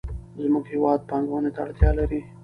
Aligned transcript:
زموږ 0.43 0.65
هېواد 0.73 0.99
پانګونې 1.09 1.51
ته 1.55 1.59
اړتیا 1.65 1.91
لري. 1.99 2.21